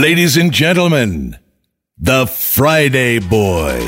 Ladies 0.00 0.38
and 0.38 0.50
gentlemen, 0.50 1.36
the 1.98 2.26
Friday 2.26 3.18
Boy. 3.18 3.78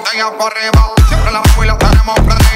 Botella 0.00 0.30
por 0.38 0.52
arriba. 0.52 0.90
Siempre 1.08 1.32
la 1.32 1.42
y 1.62 1.66
la 1.66 1.78
tenemos 1.78 2.14
prendida. 2.20 2.49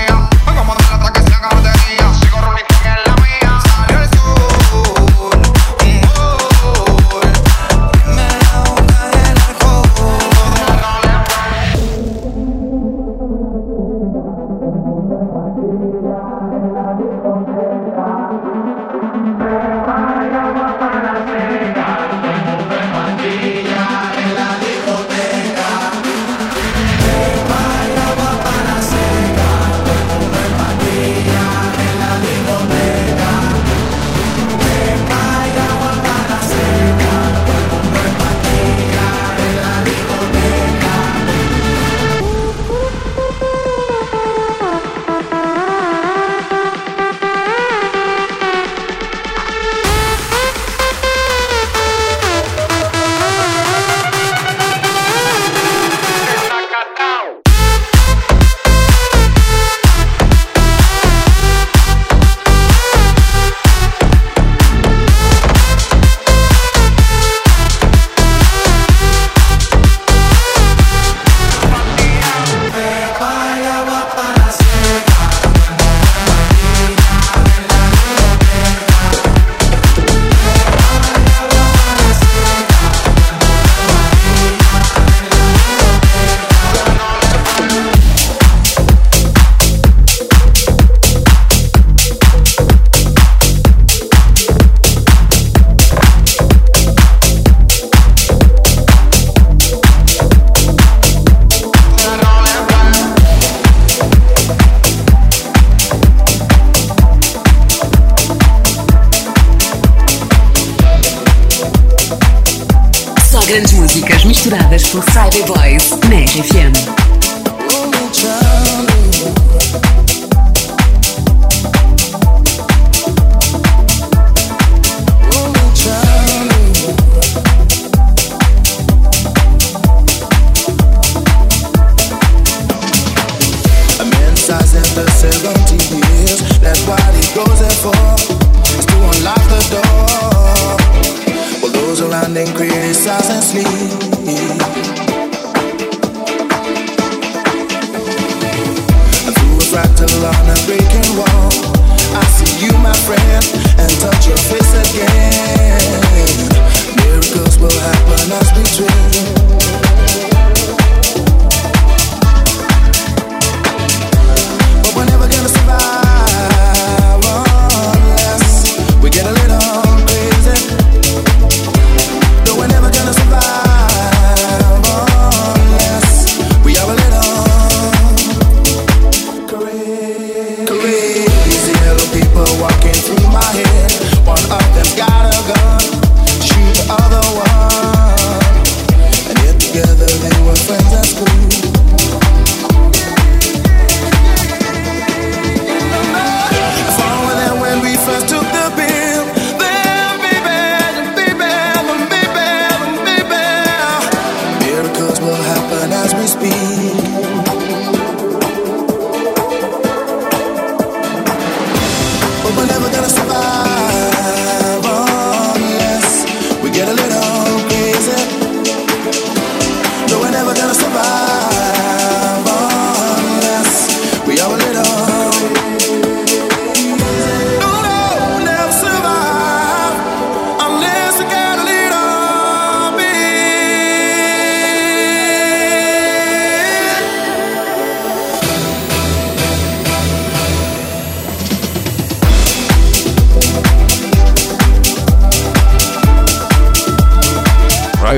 Friday 115.02 115.43
Boys 115.46 115.91
na 116.08 116.23
RFM. 116.23 117.04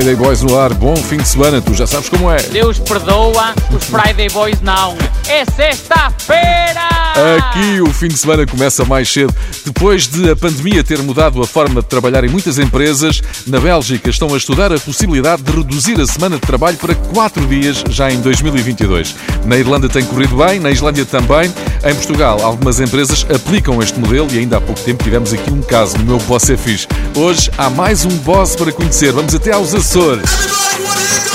Friday 0.07 0.25
Boys 0.25 0.41
no 0.41 0.57
ar, 0.57 0.73
bom 0.73 0.95
fim 0.95 1.17
de 1.17 1.27
semana, 1.27 1.61
tu 1.61 1.73
já 1.73 1.85
sabes 1.85 2.07
como 2.07 2.31
é. 2.31 2.37
Deus 2.43 2.79
perdoa, 2.79 3.53
os 3.75 3.83
Friday 3.83 4.29
Boys 4.29 4.61
não. 4.61 4.95
É 5.27 5.43
sexta-feira! 5.43 6.87
Aqui 7.37 7.81
o 7.81 7.91
fim 7.91 8.07
de 8.07 8.17
semana 8.17 8.45
começa 8.45 8.85
mais 8.85 9.11
cedo. 9.11 9.35
Depois 9.65 10.07
de 10.07 10.29
a 10.29 10.35
pandemia 10.35 10.81
ter 10.81 10.99
mudado 10.99 11.41
a 11.41 11.45
forma 11.45 11.81
de 11.81 11.87
trabalhar 11.87 12.23
em 12.23 12.29
muitas 12.29 12.57
empresas, 12.57 13.21
na 13.47 13.59
Bélgica 13.59 14.09
estão 14.09 14.33
a 14.33 14.37
estudar 14.37 14.71
a 14.71 14.79
possibilidade 14.79 15.41
de 15.41 15.51
reduzir 15.51 15.99
a 15.99 16.05
semana 16.05 16.35
de 16.35 16.41
trabalho 16.41 16.77
para 16.77 16.95
4 16.95 17.45
dias 17.47 17.83
já 17.89 18.09
em 18.09 18.21
2022. 18.21 19.13
Na 19.45 19.57
Irlanda 19.57 19.89
tem 19.89 20.05
corrido 20.05 20.37
bem, 20.37 20.59
na 20.59 20.71
Islândia 20.71 21.05
também. 21.05 21.53
Em 21.83 21.95
Portugal, 21.95 22.39
algumas 22.43 22.79
empresas 22.79 23.25
aplicam 23.33 23.81
este 23.81 23.99
modelo 23.99 24.29
e 24.31 24.39
ainda 24.39 24.57
há 24.57 24.61
pouco 24.61 24.79
tempo 24.81 25.03
tivemos 25.03 25.33
aqui 25.33 25.51
um 25.51 25.61
caso 25.61 25.97
no 25.97 26.05
meu 26.05 26.17
Boss 26.19 26.49
é 26.49 26.55
Fixe. 26.55 26.87
Hoje 27.19 27.49
há 27.57 27.67
mais 27.67 28.05
um 28.05 28.15
boss 28.19 28.55
para 28.55 28.71
conhecer. 28.71 29.11
Vamos 29.11 29.33
até 29.33 29.51
aos 29.51 29.73
Açores. 29.73 31.26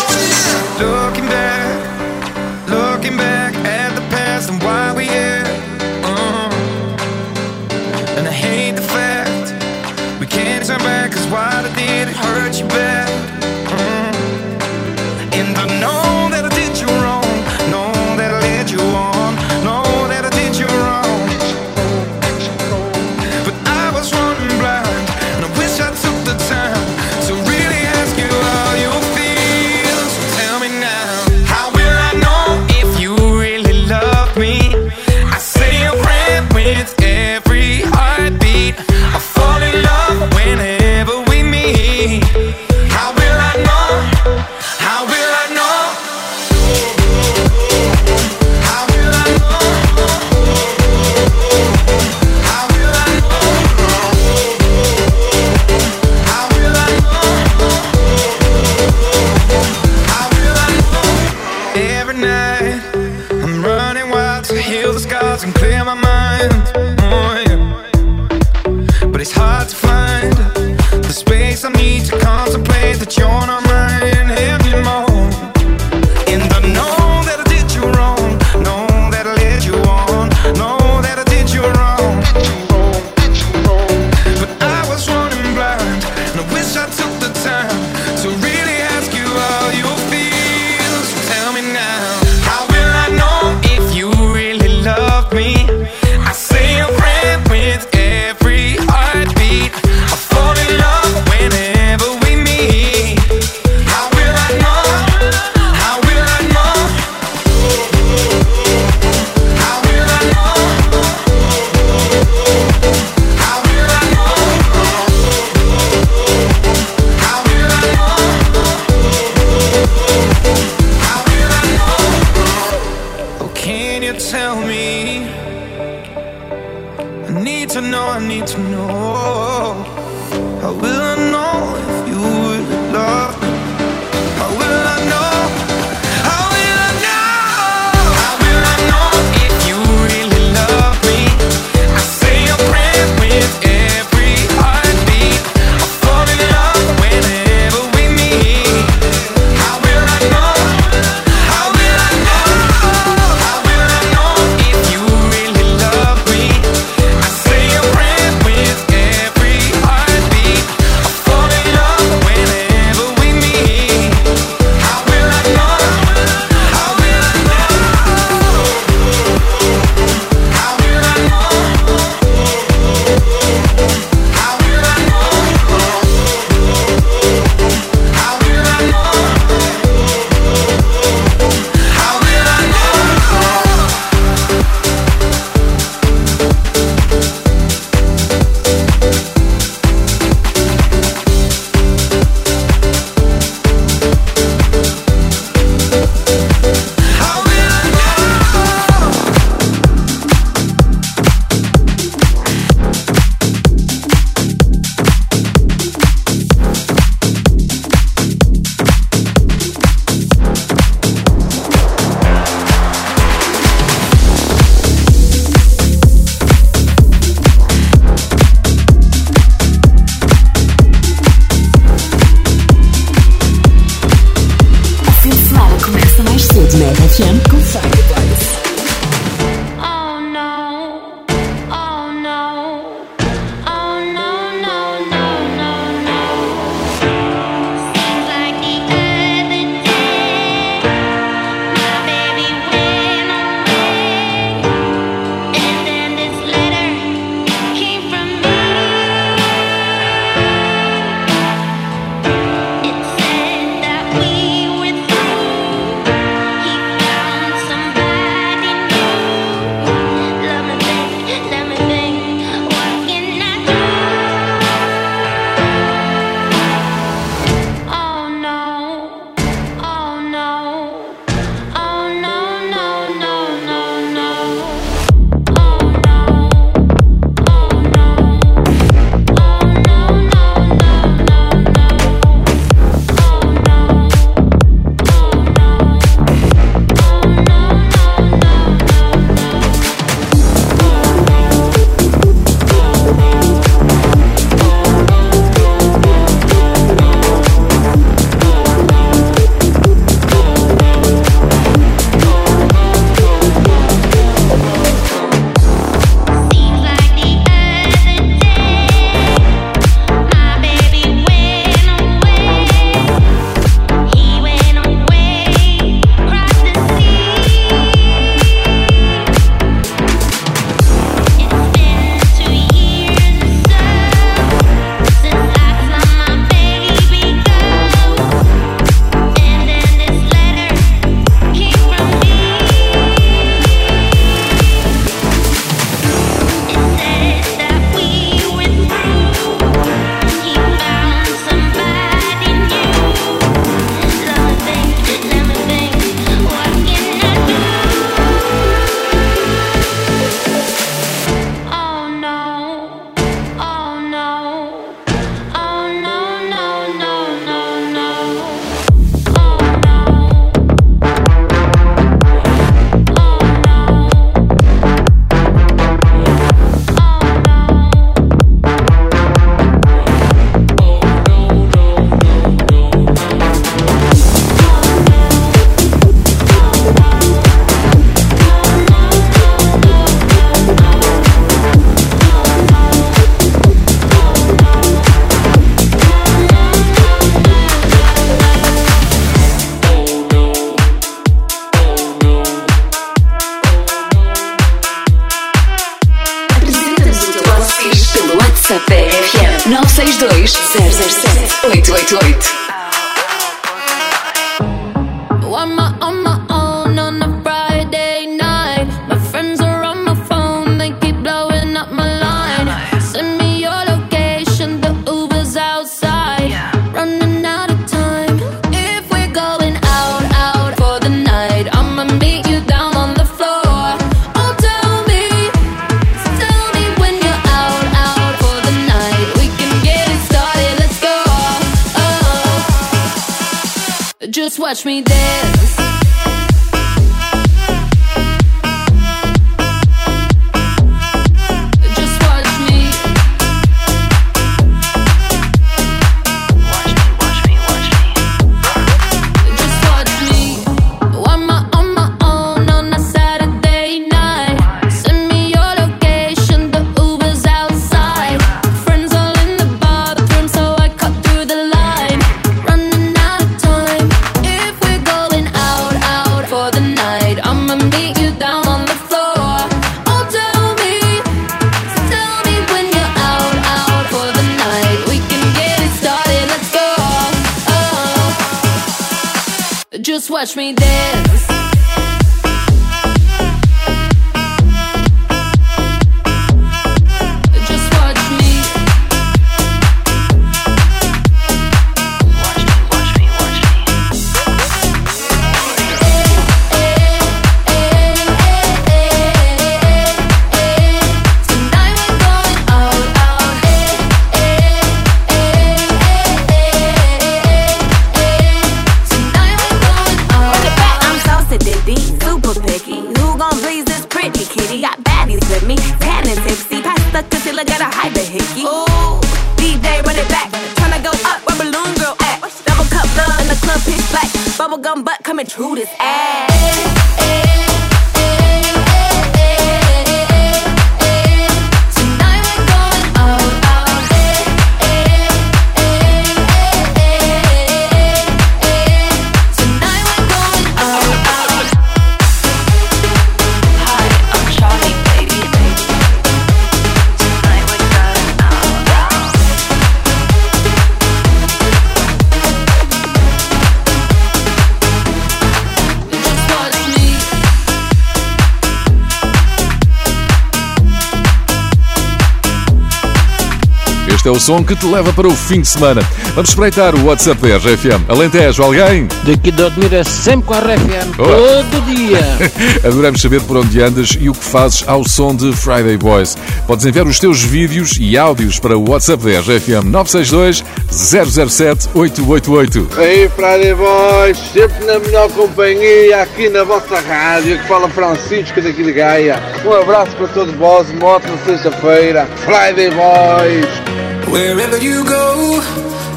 Este 564.22 564.28
é 564.28 564.30
o 564.30 564.38
som 564.38 564.62
que 564.62 564.76
te 564.76 564.86
leva 564.86 565.12
para 565.12 565.26
o 565.26 565.34
fim 565.34 565.62
de 565.62 565.66
semana. 565.66 566.00
Vamos 566.36 566.50
espreitar 566.50 566.94
o 566.94 567.06
WhatsApp 567.06 567.40
da 567.40 567.56
RFM. 567.56 568.08
Alentejo, 568.08 568.62
alguém? 568.62 569.08
Daqui 569.24 569.50
de 569.50 569.60
Odmira 569.60 569.96
é 569.96 570.04
sempre 570.04 570.46
com 570.46 570.54
a 570.54 570.58
RFM, 570.60 571.16
todo 571.16 571.84
dia. 571.86 572.20
Adoramos 572.88 573.20
saber 573.20 573.40
por 573.40 573.56
onde 573.56 573.82
andas 573.82 574.16
e 574.20 574.28
o 574.28 574.32
que 574.32 574.44
fazes 574.44 574.84
ao 574.86 575.02
som 575.02 575.34
de 575.34 575.52
Friday 575.52 575.96
Boys. 575.96 576.36
Podes 576.68 576.86
enviar 576.86 577.04
os 577.04 577.18
teus 577.18 577.42
vídeos 577.42 577.98
e 577.98 578.16
áudios 578.16 578.60
para 578.60 578.78
o 578.78 578.90
WhatsApp 578.90 579.24
da 579.24 579.40
RFM 579.40 579.86
962 579.86 580.62
007 580.92 581.88
888. 581.92 582.90
Aí, 583.00 583.28
Friday 583.30 583.74
Boys, 583.74 584.38
sempre 584.52 584.84
na 584.84 585.00
melhor 585.00 585.28
companhia, 585.32 586.22
aqui 586.22 586.48
na 586.48 586.62
vossa 586.62 587.00
rádio, 587.00 587.58
que 587.58 587.66
fala 587.66 587.88
Francisco 587.88 588.62
daqui 588.62 588.84
de 588.84 588.92
Gaia. 588.92 589.42
Um 589.64 589.72
abraço 589.72 590.14
para 590.14 590.28
todos 590.28 590.54
vós, 590.54 590.88
uma 590.90 591.06
ótima 591.06 591.36
sexta-feira. 591.44 592.28
Friday 592.36 592.92
Boys! 592.92 594.11
Wherever 594.32 594.78
you 594.78 595.04
go, 595.04 595.60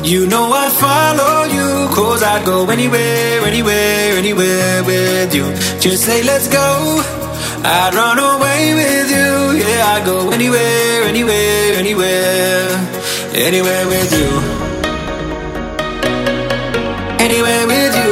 you 0.04 0.26
know 0.26 0.46
I'd 0.52 0.72
follow 0.72 1.44
you. 1.56 1.94
Cause 1.94 2.24
I'd 2.24 2.46
go 2.46 2.66
anywhere, 2.70 3.42
anywhere, 3.46 4.18
anywhere 4.18 4.84
with 4.84 5.36
you. 5.36 5.46
Just 5.80 6.06
say, 6.06 6.24
let's 6.24 6.48
go. 6.48 7.02
I'd 7.64 7.94
run 7.94 8.18
away 8.20 8.74
with 8.74 9.10
you. 9.12 9.60
Yeah, 9.60 9.94
I'd 9.94 10.06
go 10.06 10.30
anywhere, 10.32 11.04
anywhere, 11.04 11.74
anywhere. 11.76 12.70
Anywhere 13.34 13.86
with 13.88 14.12
you. 14.20 14.30
Anywhere 17.26 17.68
with 17.68 17.96
you. 18.02 18.12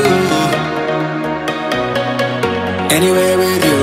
Anywhere 2.97 3.37
with 3.37 3.65
you. 3.65 3.82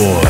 Friday 0.00 0.29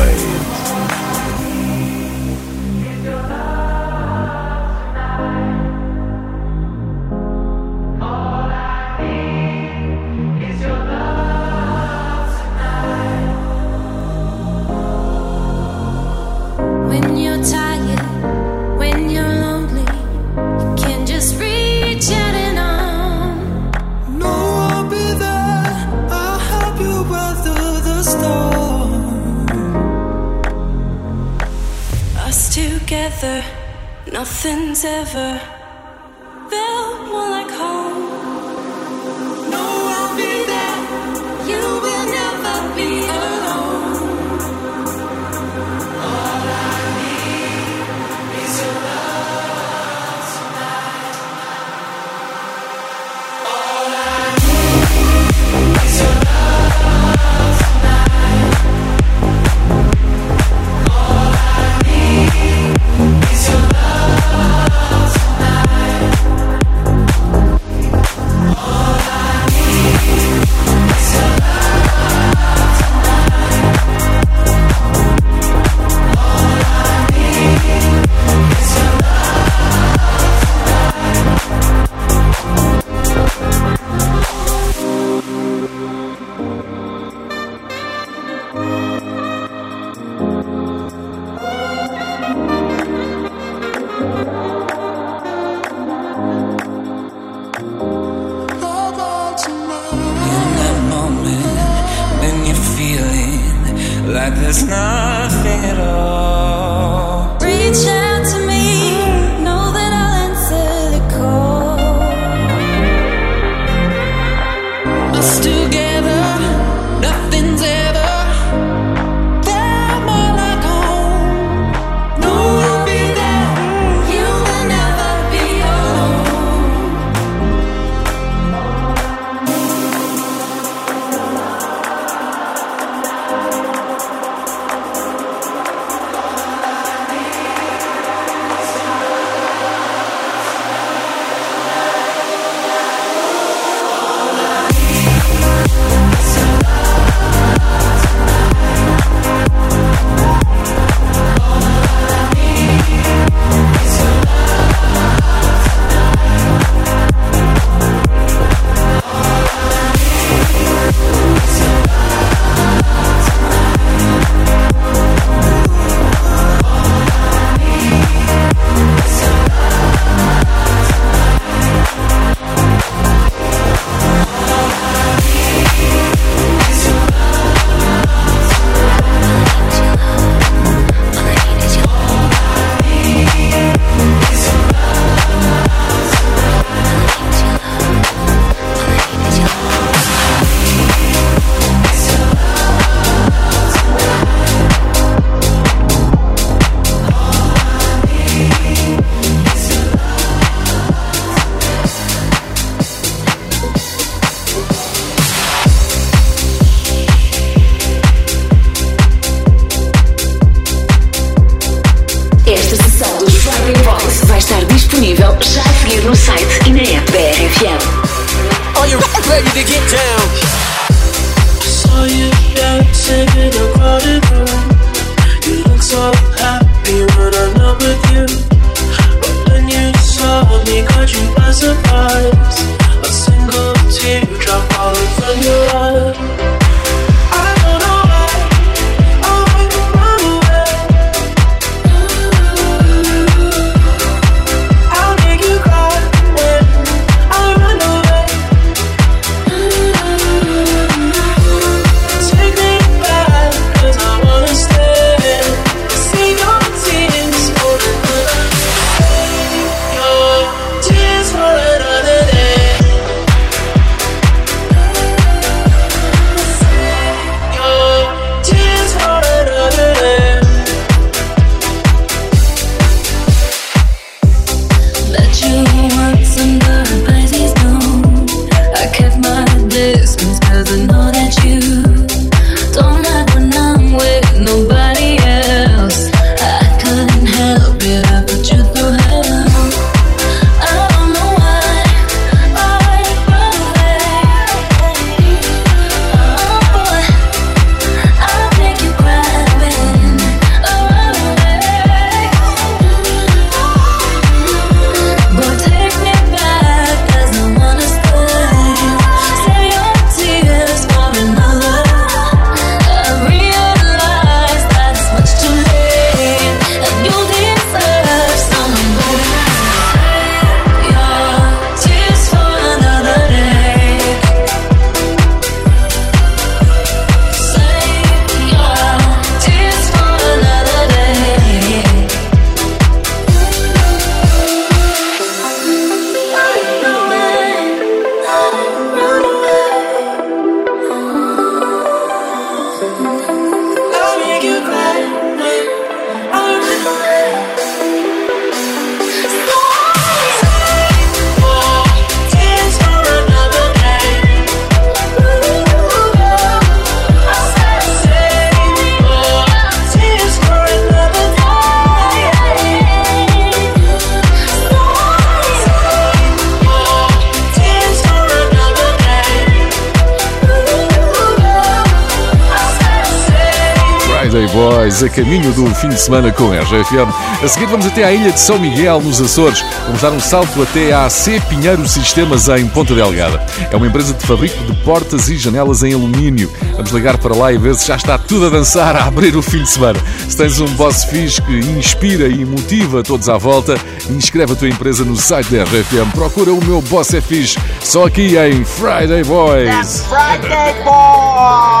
caminho 375.11 375.51
do 375.53 375.65
fim 375.75 375.89
de 375.89 375.99
semana 375.99 376.31
com 376.31 376.51
a 376.51 376.59
RGFM. 376.59 377.11
A 377.43 377.47
seguir 377.47 377.65
vamos 377.65 377.85
até 377.85 378.03
à 378.03 378.11
ilha 378.11 378.31
de 378.31 378.39
São 378.39 378.57
Miguel, 378.57 379.01
nos 379.01 379.21
Açores. 379.21 379.63
Vamos 379.85 380.01
dar 380.01 380.11
um 380.11 380.19
salto 380.19 380.61
até 380.61 380.93
à 380.93 381.09
C 381.09 381.41
Pinheiro 381.49 381.87
Sistemas, 381.87 382.47
em 382.49 382.67
Ponta 382.67 382.95
Delgada. 382.95 383.45
É 383.69 383.75
uma 383.75 383.87
empresa 383.87 384.13
de 384.13 384.25
fabrico 384.25 384.57
de 384.63 384.73
portas 384.83 385.29
e 385.29 385.37
janelas 385.37 385.83
em 385.83 385.93
alumínio. 385.93 386.51
Vamos 386.75 386.91
ligar 386.91 387.17
para 387.17 387.35
lá 387.35 387.51
e 387.51 387.57
ver 387.57 387.75
se 387.75 387.87
já 387.87 387.95
está 387.95 388.17
tudo 388.17 388.47
a 388.47 388.49
dançar, 388.49 388.95
a 388.95 389.05
abrir 389.05 389.35
o 389.35 389.41
fim 389.41 389.63
de 389.63 389.69
semana. 389.69 389.99
Se 390.27 390.37
tens 390.37 390.59
um 390.59 390.67
boss 390.75 391.03
fixe 391.03 391.41
que 391.41 391.59
inspira 391.59 392.27
e 392.27 392.45
motiva 392.45 393.03
todos 393.03 393.27
à 393.29 393.37
volta, 393.37 393.75
inscreve 394.09 394.53
a 394.53 394.55
tua 394.55 394.69
empresa 394.69 395.03
no 395.03 395.15
site 395.15 395.51
da 395.51 395.63
RFM. 395.63 396.11
Procura 396.13 396.53
o 396.53 396.63
meu 396.63 396.81
boss 396.81 397.13
é 397.13 397.21
fixe, 397.21 397.57
só 397.83 398.05
aqui 398.05 398.37
em 398.37 398.63
Friday 398.63 399.23
Boys. 399.23 399.69
That's 399.69 400.05
Friday 400.07 400.83
Boys! 400.83 401.80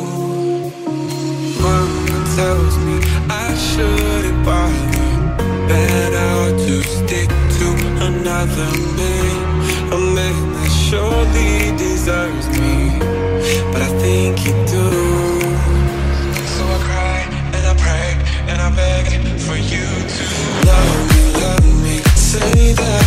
Should 3.81 4.25
it 4.25 4.45
bother 4.45 5.09
Better 5.67 6.55
to 6.65 6.83
stick 6.83 7.29
to 7.57 7.67
another 8.09 8.69
me, 8.97 9.15
A 9.89 9.97
man 10.15 10.37
that 10.53 10.71
surely 10.85 11.75
deserves 11.77 12.47
me. 12.61 12.99
But 13.73 13.81
I 13.81 13.91
think 14.03 14.45
you 14.45 14.53
do. 14.69 14.87
So 16.53 16.63
I 16.75 16.79
cry 16.85 17.19
and 17.55 17.63
I 17.65 17.75
pray 17.85 18.09
and 18.51 18.61
I 18.61 18.69
beg 18.75 19.05
for 19.45 19.57
you 19.57 19.87
to 20.13 20.23
Love 20.69 20.99
me, 21.09 21.23
love 21.41 21.83
me, 21.83 21.97
say 22.15 22.73
that 22.73 23.00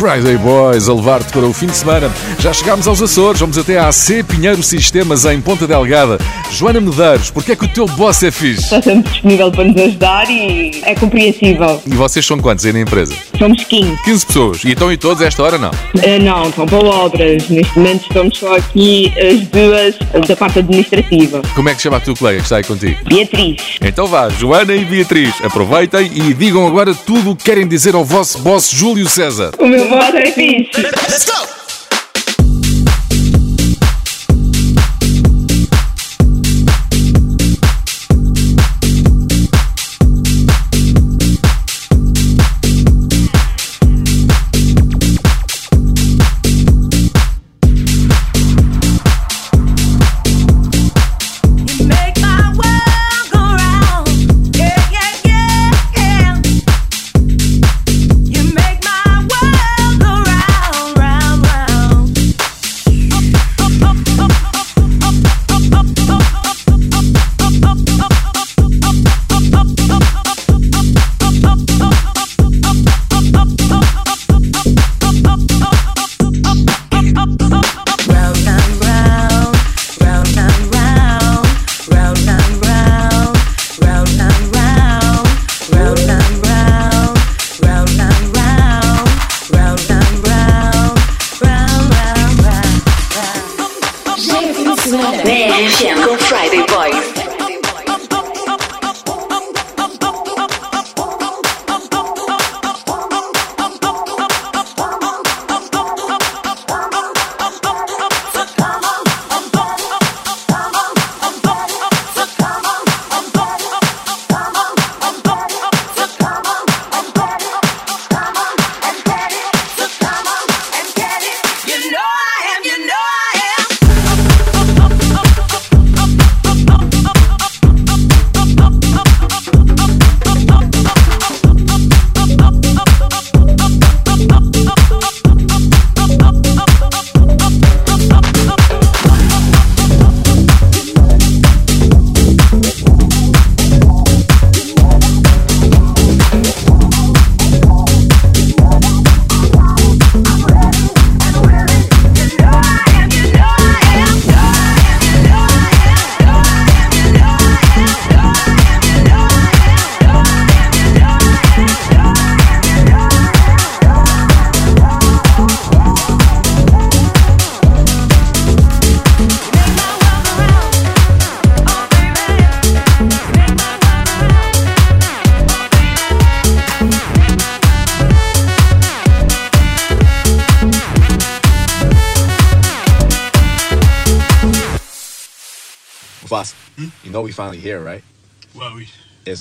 Friday 0.00 0.38
Boys 0.38 0.88
a 0.88 0.94
levar-te 0.94 1.30
para 1.30 1.44
o 1.44 1.52
fim 1.52 1.66
de 1.66 1.76
semana. 1.76 2.10
Já 2.38 2.54
chegámos 2.54 2.88
aos 2.88 3.02
Açores, 3.02 3.38
vamos 3.38 3.58
até 3.58 3.78
à 3.78 3.88
AC 3.88 4.24
Pinheiro 4.26 4.62
Sistemas 4.62 5.26
em 5.26 5.38
Ponta 5.42 5.66
Delgada. 5.66 6.16
Joana 6.50 6.80
Medeiros, 6.80 7.30
porque 7.30 7.52
é 7.52 7.56
que 7.56 7.66
o 7.66 7.68
teu 7.68 7.84
boss 7.84 8.22
é 8.22 8.30
fixe? 8.30 8.62
Está 8.62 8.80
sempre 8.80 9.12
disponível 9.12 9.52
para 9.52 9.64
nos 9.64 9.76
ajudar 9.76 10.30
e 10.30 10.80
é 10.84 10.94
compreensível. 10.94 11.82
E 11.86 11.90
vocês 11.90 12.24
são 12.24 12.38
quantos 12.38 12.64
aí 12.64 12.72
na 12.72 12.80
empresa? 12.80 13.14
Somos 13.38 13.62
15. 13.62 14.02
15 14.02 14.26
pessoas. 14.26 14.64
E 14.64 14.70
estão 14.70 14.90
em 14.90 14.96
todos 14.96 15.22
esta 15.22 15.42
hora, 15.42 15.58
não? 15.58 15.68
Uh, 15.68 16.22
não, 16.22 16.48
estão 16.48 16.64
para 16.64 16.78
obras. 16.78 17.48
Neste 17.50 17.78
momento 17.78 18.02
estamos 18.02 18.38
só 18.38 18.56
aqui 18.56 19.12
as 19.18 19.40
duas 19.48 20.26
da 20.26 20.34
parte 20.34 20.60
administrativa. 20.60 21.42
Como 21.54 21.68
é 21.68 21.74
que 21.74 21.82
chama 21.82 21.98
a 21.98 22.00
tua 22.00 22.16
colega 22.16 22.38
que 22.38 22.44
está 22.44 22.56
aí 22.56 22.64
contigo? 22.64 22.98
Beatriz. 23.04 23.76
Então 23.82 24.06
vá, 24.06 24.30
Joana 24.30 24.74
e 24.74 24.82
Beatriz, 24.82 25.34
aproveitem 25.44 26.10
e 26.14 26.32
digam 26.32 26.66
agora 26.66 26.94
tudo 26.94 27.32
o 27.32 27.36
que 27.36 27.44
querem 27.44 27.68
dizer 27.68 27.94
ao 27.94 28.04
vosso 28.04 28.38
boss 28.38 28.70
Júlio 28.70 29.06
César. 29.06 29.50
O 29.58 29.66
meu 29.66 29.89
boss 29.90 30.14
é 30.14 30.32
fixe. 30.32 30.82
Let's 30.82 31.24
go! 31.26 31.59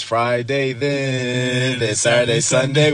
Friday 0.10 0.74
then, 0.74 1.84
it's 1.84 2.02
Saturday, 2.02 2.40
Sunday. 2.42 2.92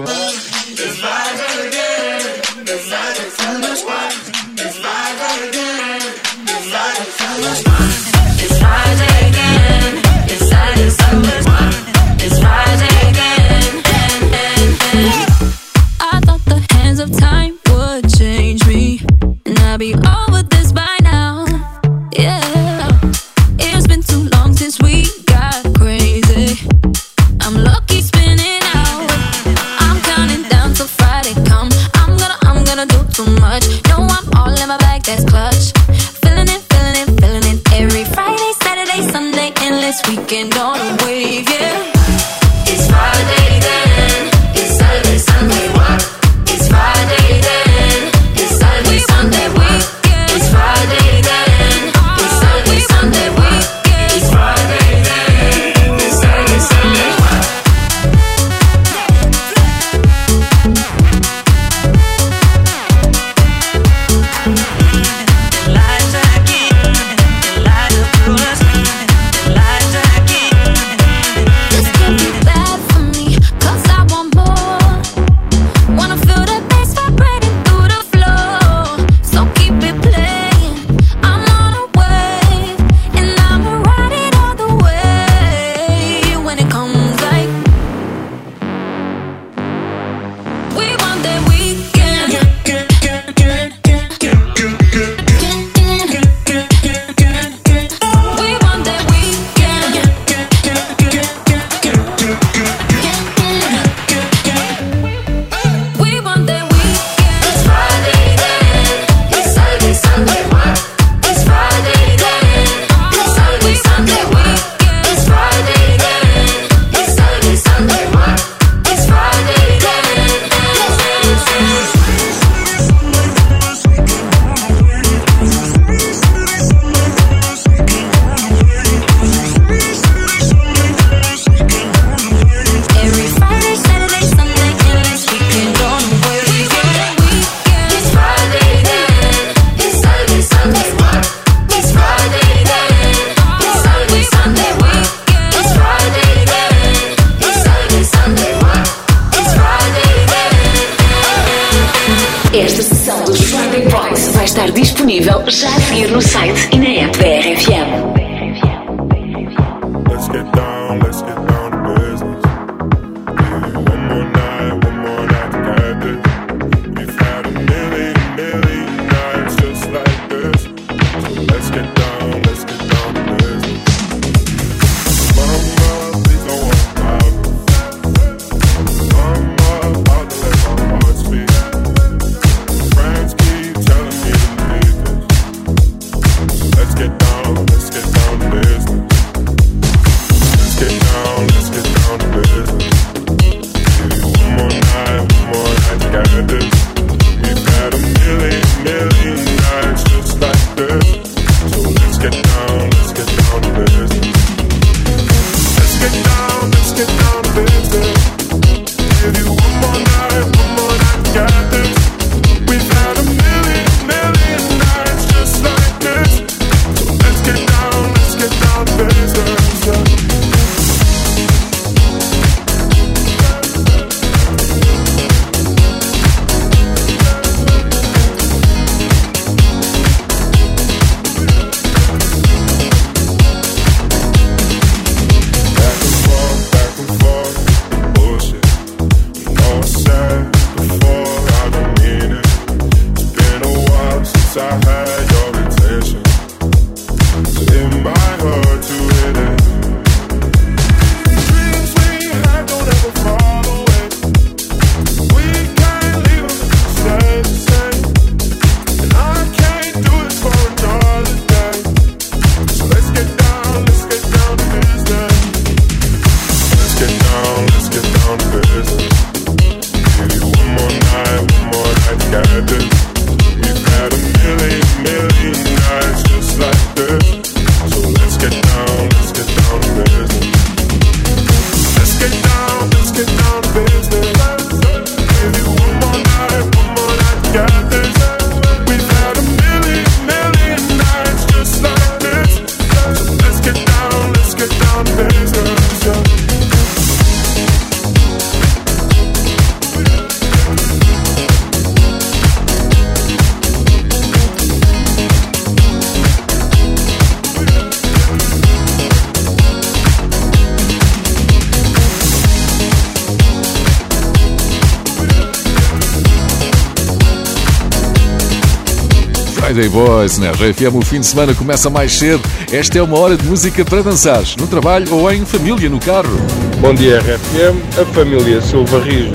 Boys 320.15 320.37
na 320.37 320.51
RFM. 320.51 320.95
O 320.95 321.01
fim 321.01 321.19
de 321.19 321.25
semana 321.25 321.53
começa 321.53 321.89
mais 321.89 322.13
cedo. 322.13 322.41
Esta 322.71 322.97
é 322.97 323.01
uma 323.01 323.19
hora 323.19 323.35
de 323.35 323.45
música 323.45 323.83
para 323.83 324.01
dançar, 324.01 324.41
no 324.57 324.65
trabalho 324.65 325.13
ou 325.13 325.29
em 325.29 325.43
família, 325.43 325.89
no 325.89 325.99
carro. 325.99 326.39
Bom 326.79 326.93
dia, 326.93 327.19
RFM. 327.19 328.01
A 328.01 328.05
família 328.13 328.61
Silva 328.61 329.01
Rijo 329.01 329.33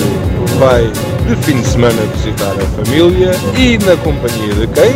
vai 0.59 0.91
de 1.29 1.37
fim 1.45 1.61
de 1.61 1.67
semana 1.67 2.01
visitar 2.17 2.53
a 2.53 2.83
família 2.83 3.33
e 3.59 3.77
na 3.85 3.95
companhia 3.99 4.55
de 4.55 4.67
quem? 4.69 4.93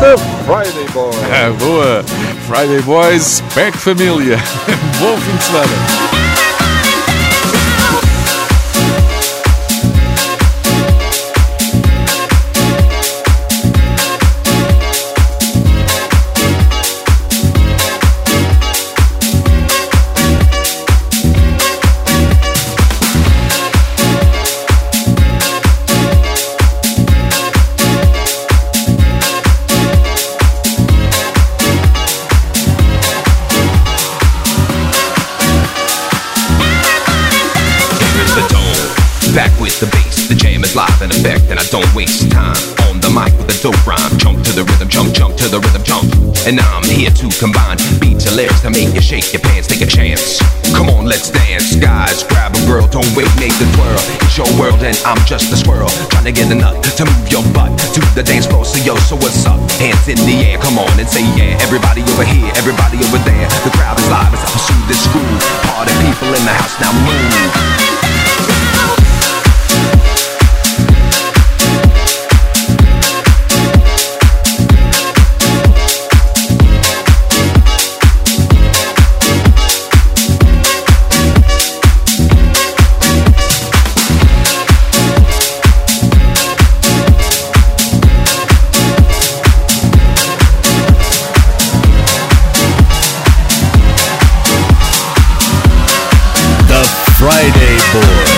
Da 0.00 0.16
Friday 0.46 0.86
Boys. 0.94 1.16
Ah, 1.32 1.50
boa! 1.58 2.04
Friday 2.46 2.82
Boys, 2.82 3.42
Pack 3.52 3.76
Família. 3.76 4.38
Bom 5.00 5.16
fim 5.18 5.36
de 5.36 5.42
semana. 5.42 6.15
Effect, 41.10 41.50
and 41.50 41.58
I 41.58 41.66
don't 41.70 41.88
waste 41.94 42.30
time 42.30 42.56
on 42.88 43.00
the 43.00 43.10
mic 43.10 43.32
with 43.38 43.52
a 43.52 43.58
dope 43.62 43.78
rhyme. 43.86 44.12
Jump 44.18 44.42
to 44.46 44.52
the 44.52 44.64
rhythm, 44.64 44.88
jump, 44.88 45.12
jump 45.14 45.36
to 45.38 45.48
the 45.48 45.60
rhythm, 45.60 45.82
jump. 45.84 46.08
And 46.46 46.58
I'm 46.60 46.86
here 46.86 47.10
to 47.10 47.26
combine 47.38 47.78
beats 47.98 48.26
and 48.26 48.36
lyrics 48.36 48.62
to 48.62 48.70
make 48.70 48.94
you 48.94 49.02
shake 49.02 49.32
your 49.32 49.42
pants, 49.42 49.68
take 49.68 49.82
a 49.82 49.90
chance. 49.90 50.40
Come 50.74 50.88
on, 50.90 51.06
let's 51.06 51.30
dance, 51.30 51.76
guys. 51.76 52.22
Grab 52.24 52.54
a 52.54 52.62
girl, 52.66 52.86
don't 52.88 53.08
wait, 53.14 53.30
make 53.38 53.54
the 53.58 53.68
twirl. 53.76 54.00
It's 54.24 54.36
your 54.38 54.50
world, 54.58 54.82
and 54.82 54.96
I'm 55.04 55.20
just 55.26 55.52
a 55.52 55.56
squirrel 55.56 55.90
trying 56.10 56.26
to 56.26 56.34
get 56.34 56.50
a 56.50 56.56
nut 56.56 56.82
to 56.82 57.04
move 57.04 57.28
your 57.30 57.44
butt 57.52 57.72
to 57.94 58.00
the 58.14 58.22
dance 58.22 58.46
floor. 58.46 58.64
So 58.64 58.78
yo, 58.82 58.96
so 59.06 59.16
what's 59.16 59.44
up? 59.46 59.58
Hands 59.78 60.06
in 60.08 60.18
the 60.26 60.36
air, 60.46 60.58
come 60.58 60.78
on 60.78 60.92
and 60.98 61.08
say 61.08 61.22
yeah. 61.36 61.58
Everybody 61.60 62.02
over 62.14 62.24
here, 62.24 62.50
everybody 62.56 62.98
over 62.98 63.20
there. 63.22 63.46
The 63.66 63.72
crowd 63.76 63.98
is 63.98 64.08
live 64.08 64.32
as 64.32 64.42
I 64.42 64.48
pursue 64.50 64.80
this 64.90 65.02
groove. 65.12 65.42
Party 65.70 65.94
people 66.02 66.30
in 66.32 66.42
the 66.42 66.54
house 66.54 66.74
now 66.80 66.92
move. 67.04 67.85
Friday 97.26 97.76
Boys. 97.92 98.35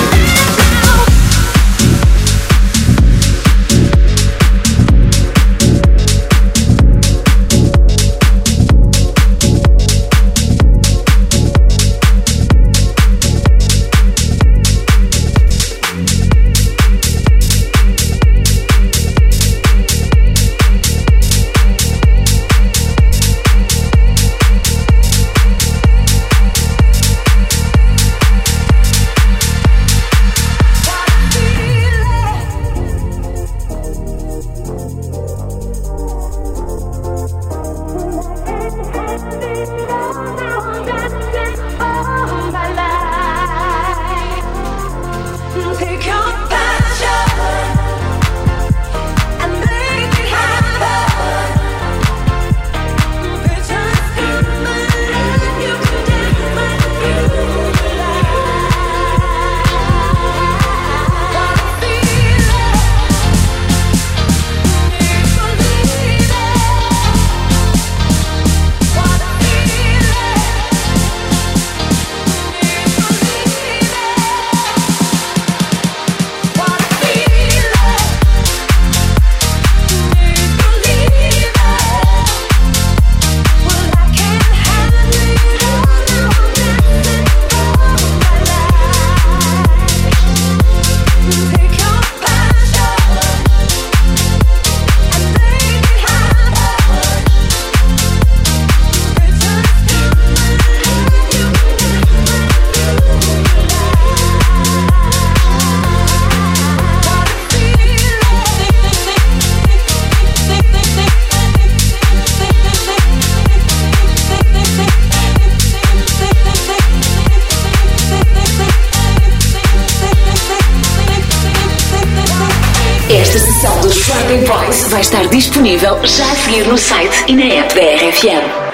Estar 125.19 125.29
disponível 125.29 125.99
já 126.05 126.31
a 126.31 126.37
seguir 126.37 126.67
no 126.69 126.79
site 126.79 127.25
e 127.27 127.35
na 127.35 127.45
app 127.45 127.75
da 127.75 127.81
RFM. 127.81 128.69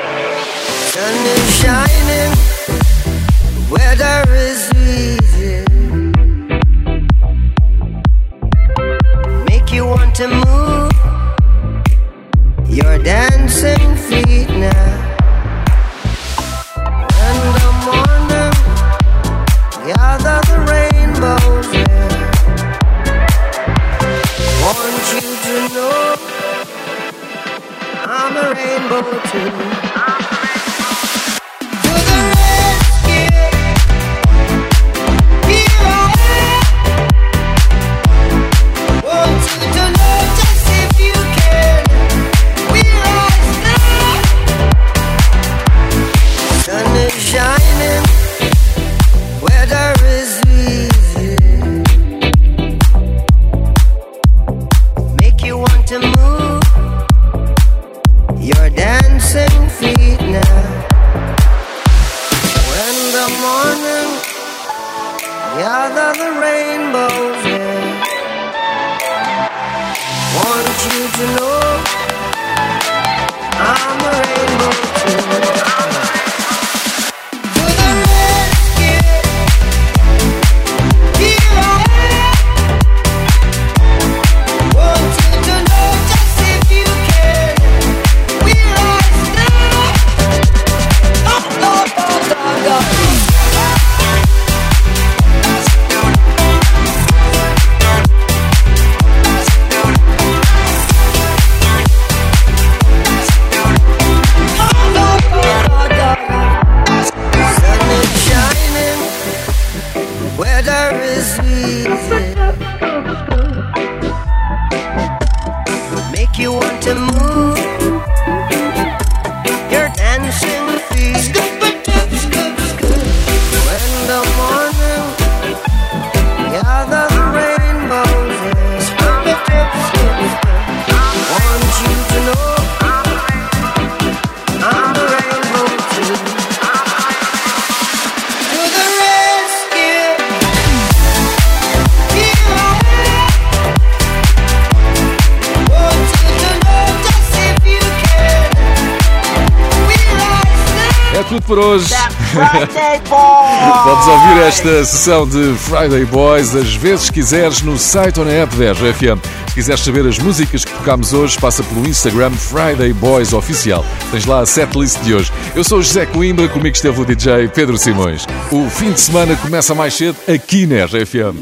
Por 151.54 151.58
hoje. 151.58 151.86
Friday 152.32 153.00
Boys! 153.08 153.84
Podes 153.84 154.06
ouvir 154.08 154.42
esta 154.42 154.84
sessão 154.84 155.28
de 155.28 155.54
Friday 155.58 156.04
Boys 156.06 156.54
as 156.54 156.74
vezes 156.74 157.10
quiseres 157.10 157.62
no 157.62 157.78
site 157.78 158.18
ou 158.18 158.26
na 158.26 158.32
app 158.32 158.56
da 158.56 158.72
RFM. 158.72 159.20
Se 159.48 159.54
quiseres 159.54 159.84
saber 159.84 160.04
as 160.06 160.18
músicas 160.18 160.64
que 160.64 160.72
tocámos 160.72 161.12
hoje, 161.12 161.38
passa 161.38 161.62
pelo 161.62 161.86
Instagram 161.86 162.32
Friday 162.32 162.92
Boys 162.92 163.32
Oficial. 163.32 163.84
Tens 164.10 164.24
lá 164.26 164.40
a 164.40 164.46
setlist 164.46 164.98
de 165.02 165.14
hoje. 165.14 165.32
Eu 165.54 165.62
sou 165.62 165.78
o 165.78 165.82
José 165.82 166.06
Coimbra, 166.06 166.48
comigo 166.48 166.74
esteve 166.74 167.00
o 167.00 167.04
DJ 167.04 167.48
Pedro 167.48 167.78
Simões. 167.78 168.26
O 168.50 168.68
fim 168.68 168.90
de 168.90 169.00
semana 169.00 169.36
começa 169.36 169.74
mais 169.74 169.94
cedo 169.94 170.16
aqui 170.26 170.66
na 170.66 170.86
RFM. 170.86 171.38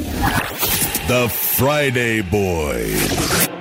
The 1.08 1.28
Friday 1.28 2.22
Boys. 2.22 3.51